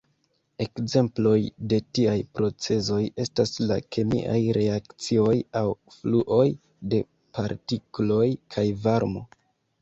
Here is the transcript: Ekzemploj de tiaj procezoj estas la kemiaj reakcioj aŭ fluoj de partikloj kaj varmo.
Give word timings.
Ekzemploj 0.63 1.41
de 1.73 1.77
tiaj 1.97 2.15
procezoj 2.39 3.01
estas 3.23 3.53
la 3.71 3.77
kemiaj 3.97 4.39
reakcioj 4.57 5.35
aŭ 5.61 5.63
fluoj 5.99 6.47
de 6.95 7.03
partikloj 7.39 8.25
kaj 8.57 8.67
varmo. 8.89 9.25